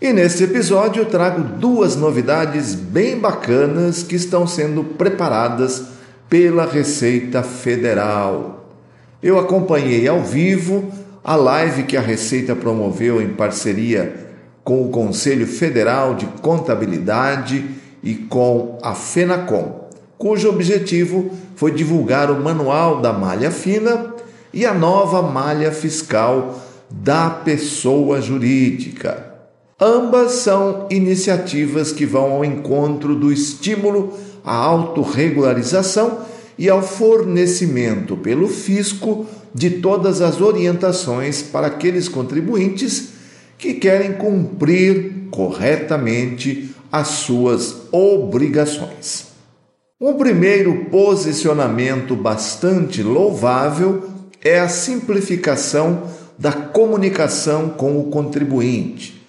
[0.00, 5.82] E neste episódio eu trago duas novidades bem bacanas que estão sendo preparadas
[6.26, 8.64] pela Receita Federal.
[9.22, 10.90] Eu acompanhei ao vivo
[11.22, 14.28] a live que a Receita promoveu em parceria
[14.64, 17.62] com o Conselho Federal de Contabilidade
[18.02, 24.14] e com a FENACOM, cujo objetivo foi divulgar o manual da malha fina
[24.50, 26.58] e a nova malha fiscal
[26.88, 29.29] da pessoa jurídica.
[29.82, 34.12] Ambas são iniciativas que vão ao encontro do estímulo
[34.44, 36.18] à autorregularização
[36.58, 43.08] e ao fornecimento pelo fisco de todas as orientações para aqueles contribuintes
[43.56, 49.28] que querem cumprir corretamente as suas obrigações.
[49.98, 54.10] Um primeiro posicionamento bastante louvável
[54.42, 56.02] é a simplificação
[56.38, 59.19] da comunicação com o contribuinte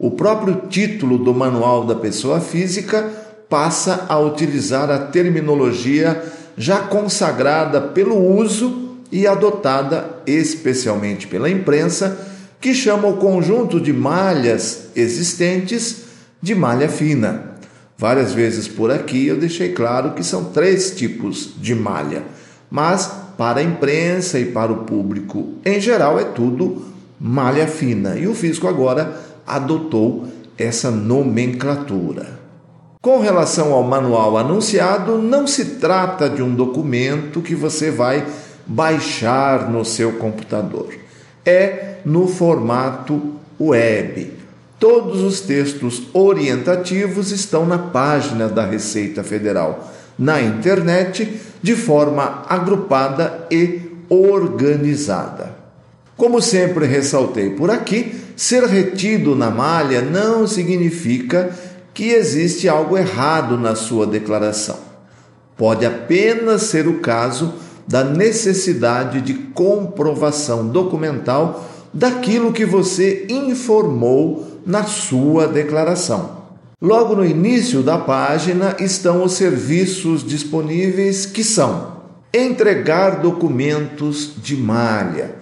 [0.00, 3.06] o próprio título do Manual da Pessoa Física
[3.50, 6.24] passa a utilizar a terminologia
[6.56, 12.18] já consagrada pelo uso e adotada especialmente pela imprensa,
[12.58, 16.04] que chama o conjunto de malhas existentes
[16.40, 17.56] de malha fina.
[17.98, 22.22] Várias vezes por aqui eu deixei claro que são três tipos de malha,
[22.70, 26.86] mas para a imprensa e para o público em geral é tudo
[27.20, 28.16] malha fina.
[28.16, 32.38] E o fisco agora adotou essa nomenclatura.
[33.00, 38.26] Com relação ao manual anunciado, não se trata de um documento que você vai
[38.66, 40.92] baixar no seu computador.
[41.44, 44.34] É no formato web.
[44.78, 53.46] Todos os textos orientativos estão na página da Receita Federal, na internet, de forma agrupada
[53.50, 55.59] e organizada.
[56.20, 61.50] Como sempre ressaltei por aqui, Ser retido na malha não significa
[61.92, 64.78] que existe algo errado na sua declaração.
[65.58, 67.52] Pode apenas ser o caso
[67.86, 76.38] da necessidade de comprovação documental daquilo que você informou na sua declaração.
[76.80, 82.00] Logo no início da página estão os serviços disponíveis que são
[82.32, 85.39] entregar documentos de malha,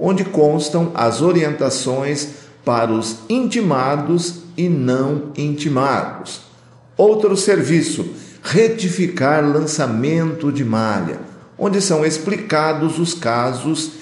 [0.00, 2.28] onde constam as orientações
[2.64, 6.40] para os intimados e não intimados.
[6.96, 8.06] Outro serviço,
[8.42, 11.20] retificar lançamento de malha,
[11.58, 13.92] onde são explicados os casos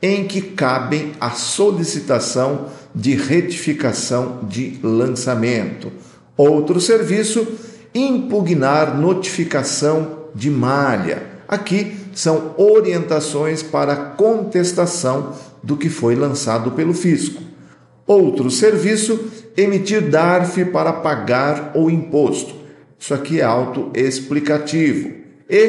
[0.00, 5.90] em que cabem a solicitação de retificação de lançamento.
[6.36, 7.46] Outro serviço,
[7.94, 11.22] impugnar notificação de malha.
[11.48, 17.40] Aqui são orientações para contestação do que foi lançado pelo fisco.
[18.04, 22.56] Outro serviço, emitir DARF para pagar o imposto.
[22.98, 25.12] Isso aqui é autoexplicativo.
[25.48, 25.68] E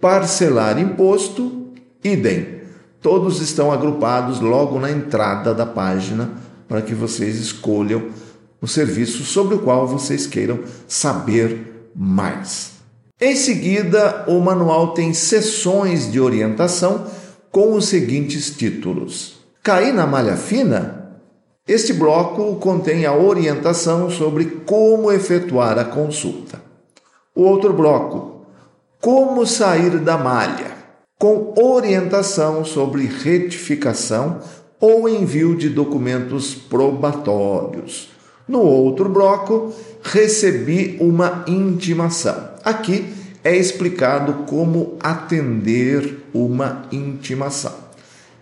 [0.00, 1.72] parcelar imposto,
[2.04, 2.60] idem.
[3.02, 6.30] Todos estão agrupados logo na entrada da página
[6.68, 8.10] para que vocês escolham
[8.62, 12.79] o serviço sobre o qual vocês queiram saber mais.
[13.22, 17.04] Em seguida, o manual tem sessões de orientação
[17.50, 21.18] com os seguintes títulos: Cair na malha fina?
[21.68, 26.62] Este bloco contém a orientação sobre como efetuar a consulta.
[27.34, 28.46] O outro bloco,
[28.98, 30.72] como sair da malha,
[31.18, 34.40] com orientação sobre retificação
[34.80, 38.08] ou envio de documentos probatórios.
[38.48, 42.49] No outro bloco, recebi uma intimação.
[42.64, 43.12] Aqui
[43.42, 47.72] é explicado como atender uma intimação.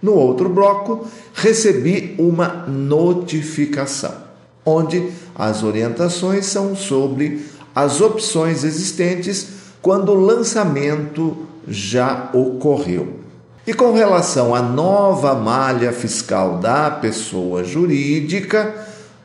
[0.01, 4.15] No outro bloco, recebi uma notificação,
[4.65, 7.45] onde as orientações são sobre
[7.75, 9.49] as opções existentes
[9.81, 11.37] quando o lançamento
[11.67, 13.19] já ocorreu.
[13.67, 18.75] E com relação à nova malha fiscal da pessoa jurídica,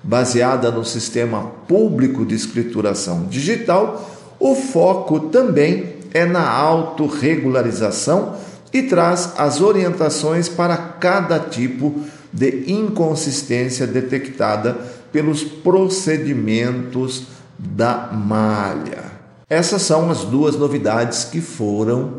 [0.03, 4.12] baseada no sistema público de escrituração digital,
[4.43, 8.35] o foco também é na autorregularização
[8.73, 11.95] e traz as orientações para cada tipo
[12.33, 14.75] de inconsistência detectada
[15.13, 17.23] pelos procedimentos
[17.57, 19.13] da malha.
[19.49, 22.15] Essas são as duas novidades que foram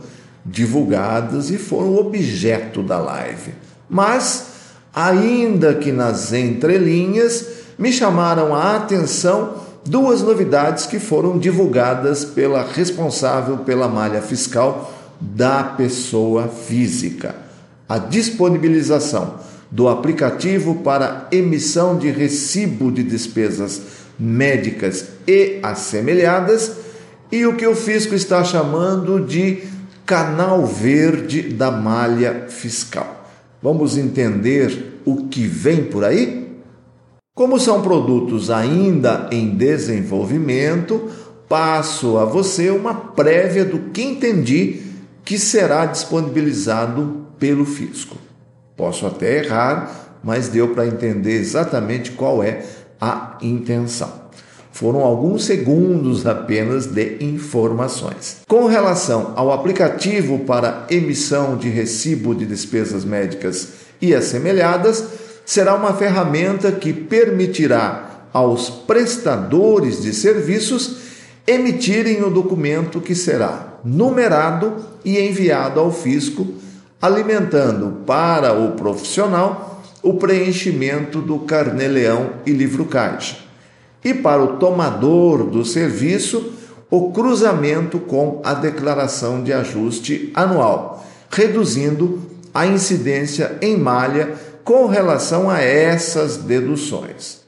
[0.47, 3.53] divulgadas e foram objeto da live.
[3.87, 4.47] Mas,
[4.95, 7.49] ainda que nas entrelinhas,
[7.79, 15.63] me chamaram a atenção duas novidades que foram divulgadas pela responsável pela malha fiscal da
[15.63, 17.35] pessoa física.
[17.89, 19.35] A disponibilização
[19.71, 23.83] do aplicativo para emissão de recibo de despesas
[24.19, 26.73] médicas e assemelhadas
[27.31, 29.65] e o que o fisco está chamando de
[30.07, 33.29] canal verde da malha fiscal.
[33.63, 36.44] Vamos entender o que vem por aí?
[37.35, 41.11] Como são produtos ainda em desenvolvimento,
[41.49, 44.83] passo a você uma prévia do que entendi
[45.25, 48.17] que será disponibilizado pelo fisco.
[48.77, 52.63] Posso até errar, mas deu para entender exatamente qual é
[53.01, 54.13] a intenção.
[54.71, 58.43] Foram alguns segundos apenas de informações.
[58.47, 63.71] Com relação ao aplicativo para emissão de recibo de despesas médicas
[64.01, 70.97] e assemelhadas, será uma ferramenta que permitirá aos prestadores de serviços
[71.47, 76.47] emitirem o documento que será numerado e enviado ao fisco,
[77.01, 83.45] alimentando para o profissional o preenchimento do carnê-leão e livro-caixa
[84.05, 86.53] e para o tomador do serviço
[86.91, 92.21] o cruzamento com a declaração de ajuste anual, reduzindo
[92.53, 97.43] a incidência em malha com relação a essas deduções.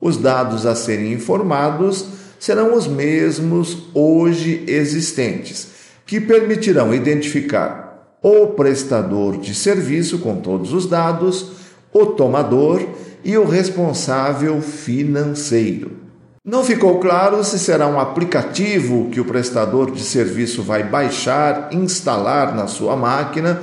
[0.00, 2.06] Os dados a serem informados
[2.40, 5.68] serão os mesmos hoje existentes,
[6.06, 11.52] que permitirão identificar o prestador de serviço com todos os dados,
[11.92, 12.82] o tomador
[13.22, 15.98] e o responsável financeiro.
[16.44, 22.54] Não ficou claro se será um aplicativo que o prestador de serviço vai baixar, instalar
[22.56, 23.62] na sua máquina,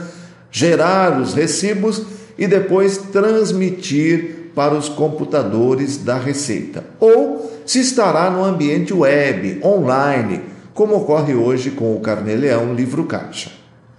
[0.49, 2.01] gerar os recibos
[2.39, 6.85] e depois transmitir para os computadores da Receita.
[6.99, 10.41] Ou se estará no ambiente web, online,
[10.73, 13.51] como ocorre hoje com o Carneleão Livro Caixa.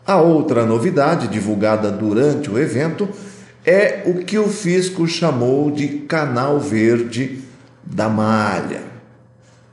[0.06, 3.06] A outra novidade divulgada durante o evento
[3.64, 7.40] é o que o fisco chamou de canal verde
[7.84, 8.80] da malha.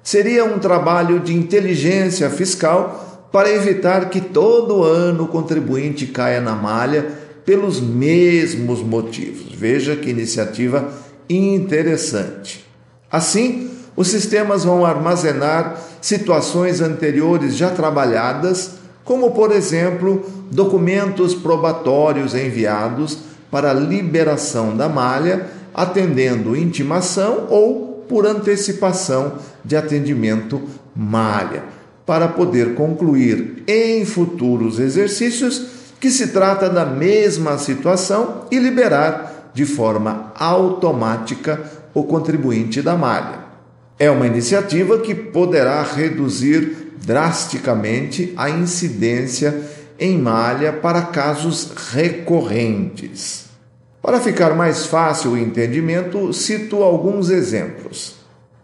[0.04, 6.54] Seria um trabalho de inteligência fiscal para evitar que todo ano o contribuinte caia na
[6.54, 9.56] malha pelos mesmos motivos.
[9.56, 10.92] Veja que iniciativa
[11.30, 12.68] interessante.
[13.10, 18.72] Assim, os sistemas vão armazenar situações anteriores já trabalhadas,
[19.06, 23.18] como, por exemplo, documentos probatórios enviados
[23.50, 30.62] para liberação da malha, atendendo intimação ou por antecipação de atendimento
[30.94, 31.64] malha,
[32.06, 39.66] para poder concluir em futuros exercícios que se trata da mesma situação e liberar de
[39.66, 41.60] forma automática
[41.94, 43.40] o contribuinte da malha.
[43.98, 49.64] É uma iniciativa que poderá reduzir drasticamente a incidência
[50.00, 53.46] em malha para casos recorrentes.
[54.02, 58.16] Para ficar mais fácil o entendimento, cito alguns exemplos.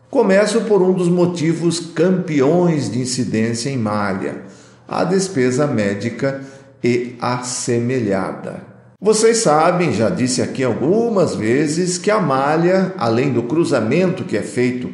[0.09, 4.43] Começo por um dos motivos campeões de incidência em malha,
[4.87, 6.39] a despesa médica
[6.83, 8.61] e assemelhada.
[8.99, 14.41] Vocês sabem, já disse aqui algumas vezes, que a malha, além do cruzamento que é
[14.41, 14.89] feito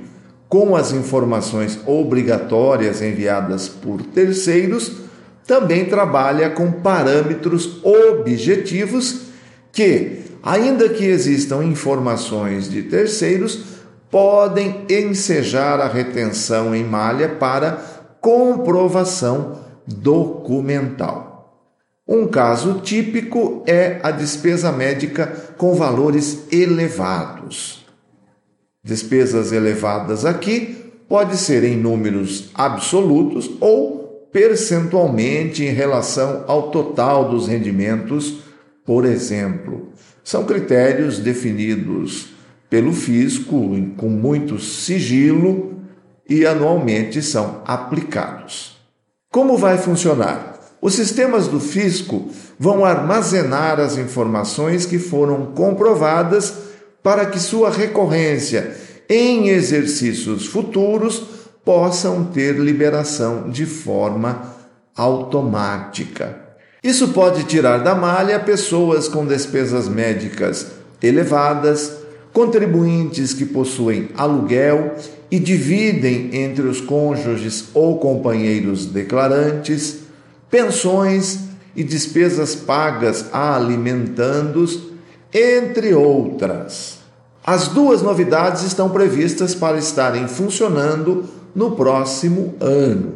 [0.47, 4.91] com as informações obrigatórias enviadas por terceiros,
[5.45, 9.29] também trabalha com parâmetros objetivos
[9.71, 13.79] que ainda que existam informações de terceiros,
[14.09, 17.79] podem ensejar a retenção em malha para
[18.21, 21.38] comprovação documental.
[22.11, 25.27] Um caso típico é a despesa médica
[25.59, 27.85] com valores elevados.
[28.83, 37.47] Despesas elevadas aqui pode ser em números absolutos ou percentualmente em relação ao total dos
[37.47, 38.39] rendimentos,
[38.83, 39.89] por exemplo.
[40.23, 42.29] São critérios definidos
[42.71, 45.75] pelo fisco com muito sigilo
[46.27, 48.79] e anualmente são aplicados.
[49.31, 50.58] Como vai funcionar?
[50.81, 56.53] Os sistemas do fisco vão armazenar as informações que foram comprovadas
[57.03, 58.75] para que sua recorrência
[59.09, 61.23] em exercícios futuros
[61.65, 64.55] possam ter liberação de forma
[64.95, 66.37] automática.
[66.81, 70.67] Isso pode tirar da malha pessoas com despesas médicas
[71.01, 71.91] elevadas,
[72.31, 74.95] contribuintes que possuem aluguel
[75.29, 80.08] e dividem entre os cônjuges ou companheiros declarantes,
[80.49, 81.39] pensões
[81.75, 84.79] e despesas pagas a alimentandos,
[85.33, 86.99] entre outras.
[87.45, 91.25] As duas novidades estão previstas para estarem funcionando
[91.55, 93.13] no próximo ano.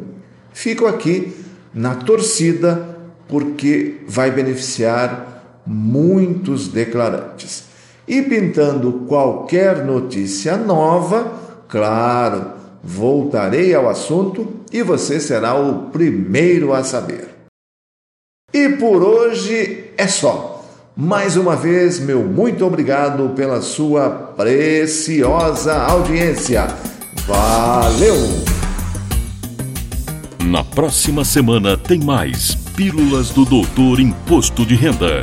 [0.52, 1.34] Fico aqui
[1.72, 2.96] na torcida
[3.28, 7.64] porque vai beneficiar muitos declarantes.
[8.06, 11.32] E pintando qualquer notícia nova,
[11.68, 12.52] claro,
[12.84, 17.28] voltarei ao assunto e você será o primeiro a saber.
[18.52, 20.64] E por hoje é só.
[20.96, 26.68] Mais uma vez, meu muito obrigado pela sua preciosa audiência.
[27.26, 28.14] Valeu!
[30.44, 35.22] Na próxima semana tem mais Pílulas do Doutor Imposto de Renda.